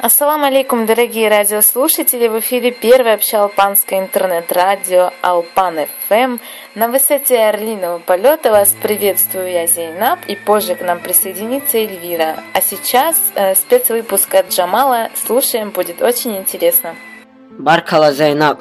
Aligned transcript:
Ассаламу 0.00 0.44
алейкум, 0.44 0.86
дорогие 0.86 1.28
радиослушатели! 1.28 2.28
В 2.28 2.38
эфире 2.38 2.70
первое 2.70 3.14
общеалпанское 3.14 3.98
интернет-радио 3.98 5.10
Алпан 5.22 5.74
ФМ. 6.08 6.38
На 6.76 6.86
высоте 6.86 7.40
орлиного 7.40 7.98
полета 7.98 8.52
вас 8.52 8.76
приветствую 8.80 9.50
я, 9.50 9.66
Зейнаб, 9.66 10.20
и 10.28 10.36
позже 10.36 10.76
к 10.76 10.82
нам 10.82 11.00
присоединится 11.00 11.78
Эльвира. 11.78 12.36
А 12.54 12.60
сейчас 12.60 13.20
э, 13.34 13.56
спецвыпуск 13.56 14.32
от 14.36 14.52
Джамала. 14.52 15.08
Слушаем, 15.16 15.70
будет 15.70 16.00
очень 16.00 16.36
интересно. 16.36 16.94
Баркала 17.58 18.12
Зайнаб. 18.12 18.60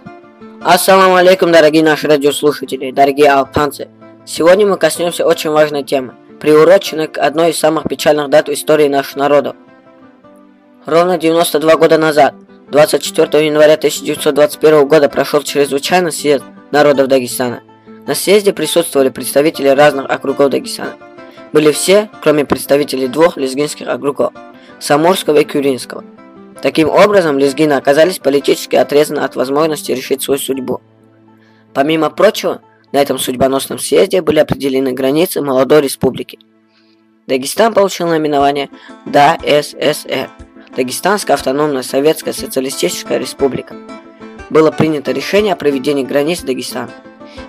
Ассаламу 0.64 1.18
алейкум, 1.18 1.52
дорогие 1.52 1.84
наши 1.84 2.08
радиослушатели, 2.08 2.90
дорогие 2.90 3.30
алпанцы. 3.30 3.90
Сегодня 4.26 4.66
мы 4.66 4.78
коснемся 4.78 5.24
очень 5.24 5.52
важной 5.52 5.84
темы, 5.84 6.16
приуроченной 6.40 7.08
к 7.08 7.20
одной 7.20 7.52
из 7.52 7.60
самых 7.60 7.88
печальных 7.88 8.32
дат 8.32 8.48
в 8.48 8.54
истории 8.54 8.88
наших 8.88 9.18
народов– 9.18 9.56
Ровно 10.88 11.18
92 11.18 11.76
года 11.76 11.98
назад, 11.98 12.34
24 12.72 13.46
января 13.46 13.74
1921 13.74 14.88
года, 14.88 15.10
прошел 15.10 15.42
чрезвычайный 15.42 16.14
съезд 16.14 16.46
народов 16.72 17.10
Дагестана. 17.10 17.62
На 18.08 18.16
съезде 18.16 18.54
присутствовали 18.54 19.10
представители 19.10 19.68
разных 19.68 20.10
округов 20.10 20.50
Дагестана. 20.50 20.96
Были 21.52 21.74
все, 21.74 22.10
кроме 22.24 22.46
представителей 22.46 23.10
двух 23.10 23.36
лезгинских 23.36 23.90
округов– 23.90 24.32
Самурского 24.80 25.40
и 25.40 25.44
Кюринского. 25.44 26.06
Таким 26.62 26.88
образом, 26.88 27.38
лезгины 27.38 27.74
оказались 27.74 28.20
политически 28.20 28.78
отрезаны 28.78 29.20
от 29.20 29.36
возможности 29.36 29.92
решить 29.92 30.22
свою 30.22 30.40
судьбу. 30.40 30.80
Помимо 31.74 32.10
прочего, 32.10 32.62
на 32.94 33.02
этом 33.02 33.20
судьбоносном 33.20 33.78
съезде 33.78 34.22
были 34.22 34.40
определены 34.40 34.94
границы 34.94 35.42
молодой 35.42 35.82
республики. 35.82 36.40
Дагестан 37.28 37.74
получил 37.74 38.08
наименование 38.08 38.70
ДАССР– 39.06 40.30
Дагестанская 40.78 41.34
автономная 41.34 41.82
советская 41.82 42.36
социалистическая 42.36 43.18
республика. 43.18 43.76
Было 44.52 44.70
принято 44.70 45.12
решение 45.12 45.54
о 45.54 45.56
проведении 45.56 46.04
границ 46.04 46.42
Дагестана. 46.42 46.92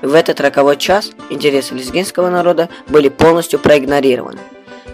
И 0.01 0.07
в 0.07 0.15
этот 0.15 0.41
роковой 0.41 0.79
час 0.79 1.11
интересы 1.29 1.75
лезгинского 1.75 2.31
народа 2.31 2.71
были 2.89 3.11
полностью 3.11 3.61
проигнорированы. 3.61 4.41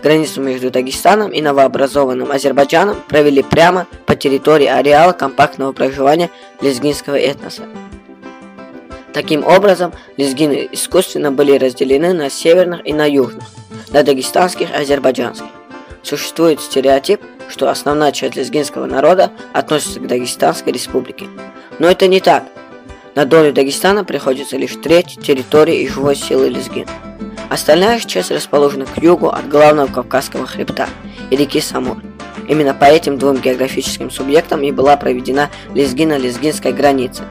Границу 0.02 0.42
между 0.42 0.72
Дагестаном 0.72 1.30
и 1.30 1.40
новообразованным 1.40 2.32
Азербайджаном 2.32 2.96
провели 3.08 3.44
прямо 3.44 3.86
по 4.04 4.16
территории 4.16 4.66
ареала 4.66 5.12
компактного 5.12 5.70
проживания 5.70 6.28
лезгинского 6.60 7.14
этноса. 7.14 7.62
Таким 9.12 9.44
образом, 9.44 9.92
лезгины 10.16 10.68
искусственно 10.72 11.30
были 11.30 11.56
разделены 11.56 12.12
на 12.12 12.28
северных 12.30 12.84
и 12.84 12.92
на 12.92 13.08
южных, 13.08 13.44
на 13.90 14.02
дагестанских 14.02 14.70
и 14.70 14.74
азербайджанских. 14.74 15.46
Существует 16.04 16.60
стереотип, 16.60 17.22
что 17.48 17.70
основная 17.70 18.12
часть 18.12 18.36
лезгинского 18.36 18.84
народа 18.84 19.32
относится 19.54 20.00
к 20.00 20.06
Дагестанской 20.06 20.72
республике. 20.72 21.26
Но 21.78 21.88
это 21.88 22.06
не 22.06 22.20
так. 22.20 22.44
На 23.14 23.24
долю 23.24 23.52
Дагестана 23.52 24.04
приходится 24.04 24.56
лишь 24.56 24.76
треть 24.82 25.18
территории 25.22 25.80
и 25.82 25.88
живой 25.88 26.14
силы 26.14 26.50
лезгин. 26.50 26.86
Остальная 27.48 27.98
часть 28.00 28.30
расположена 28.30 28.84
к 28.84 29.02
югу 29.02 29.28
от 29.28 29.48
главного 29.48 29.86
Кавказского 29.86 30.46
хребта 30.46 30.88
и 31.30 31.36
реки 31.36 31.60
Самур. 31.60 31.98
Именно 32.48 32.74
по 32.74 32.84
этим 32.84 33.18
двум 33.18 33.36
географическим 33.36 34.10
субъектам 34.10 34.62
и 34.62 34.72
была 34.72 34.96
проведена 34.96 35.50
лезгино-лезгинская 35.74 36.72
граница. 36.72 37.24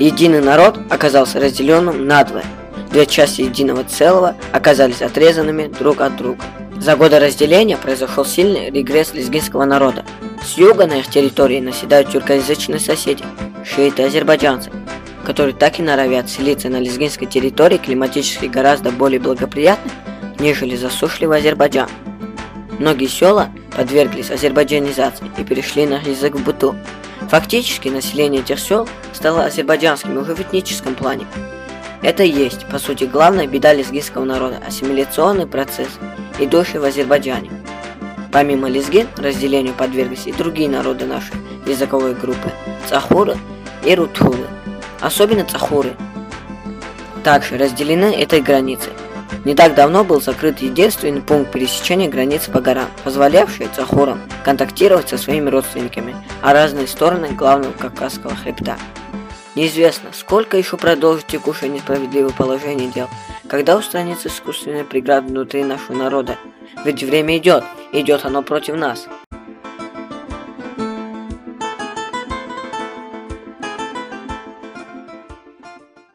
Единый 0.00 0.40
народ 0.40 0.78
оказался 0.90 1.38
разделенным 1.38 2.06
надвое. 2.06 2.44
Две 2.90 3.06
части 3.06 3.42
единого 3.42 3.84
целого 3.84 4.34
оказались 4.52 5.00
отрезанными 5.00 5.68
друг 5.68 6.00
от 6.00 6.16
друга. 6.16 6.42
За 6.82 6.96
годы 6.96 7.20
разделения 7.20 7.76
произошел 7.76 8.24
сильный 8.24 8.68
регресс 8.68 9.14
лезгинского 9.14 9.64
народа. 9.64 10.04
С 10.44 10.58
юга 10.58 10.88
на 10.88 10.94
их 10.94 11.06
территории 11.06 11.60
наседают 11.60 12.10
тюркоязычные 12.10 12.80
соседи, 12.80 13.22
шииты 13.64 14.02
азербайджанцы, 14.02 14.72
которые 15.24 15.54
так 15.54 15.78
и 15.78 15.82
норовят 15.84 16.28
селиться 16.28 16.68
на 16.70 16.80
лезгинской 16.80 17.28
территории 17.28 17.76
климатически 17.76 18.46
гораздо 18.46 18.90
более 18.90 19.20
благоприятно, 19.20 19.92
нежели 20.40 20.74
засушливый 20.74 21.38
Азербайджан. 21.38 21.88
Многие 22.80 23.06
села 23.06 23.50
подверглись 23.76 24.32
азербайджанизации 24.32 25.30
и 25.38 25.44
перешли 25.44 25.86
на 25.86 26.00
язык 26.00 26.34
в 26.34 26.42
быту. 26.42 26.74
Фактически 27.30 27.90
население 27.90 28.42
этих 28.42 28.58
сел 28.58 28.88
стало 29.12 29.44
азербайджанским 29.44 30.18
уже 30.18 30.34
в 30.34 30.40
этническом 30.40 30.96
плане. 30.96 31.28
Это 32.02 32.24
и 32.24 32.28
есть, 32.28 32.66
по 32.66 32.80
сути, 32.80 33.04
главная 33.04 33.46
беда 33.46 33.72
лезгинского 33.72 34.24
народа– 34.24 34.58
ассимиляционный 34.66 35.46
процесс– 35.46 35.90
идущий 36.44 36.78
в 36.78 36.84
Азербайджане. 36.84 37.50
Помимо 38.32 38.68
лезгин, 38.68 39.08
разделению 39.16 39.74
подверглись 39.74 40.26
и 40.26 40.32
другие 40.32 40.68
народы 40.68 41.04
нашей 41.04 41.34
языковой 41.66 42.14
группы– 42.14 42.50
цахуры 42.88 43.36
и 43.84 43.94
рутхулы, 43.94 44.46
особенно 45.00 45.44
цахуры. 45.44 45.94
Также 47.22 47.58
разделены 47.58 48.14
этой 48.14 48.40
границей. 48.40 48.92
Не 49.44 49.54
так 49.54 49.74
давно 49.74 50.04
был 50.04 50.20
закрыт 50.20 50.60
единственный 50.60 51.20
пункт 51.20 51.52
пересечения 51.52 52.08
границы 52.08 52.50
по 52.50 52.60
горам, 52.60 52.88
позволявший 53.02 53.68
цахурам 53.74 54.20
контактировать 54.44 55.08
со 55.08 55.18
своими 55.18 55.50
родственниками, 55.50 56.14
а 56.42 56.52
разные 56.52 56.86
стороны 56.86 57.28
главного 57.28 57.72
Кавказского 57.72 58.34
хребта. 58.36 58.76
Неизвестно, 59.54 60.10
сколько 60.12 60.56
еще 60.56 60.76
продолжит 60.76 61.26
текущее 61.26 61.70
несправедливое 61.70 62.32
положение 62.32 62.88
дел, 62.88 63.08
когда 63.52 63.76
устранится 63.76 64.28
искусственная 64.28 64.82
преграда 64.82 65.26
внутри 65.26 65.62
нашего 65.62 65.94
народа. 65.94 66.38
Ведь 66.86 67.02
время 67.02 67.36
идет, 67.36 67.62
идет 67.92 68.24
оно 68.24 68.42
против 68.42 68.76
нас. 68.76 69.06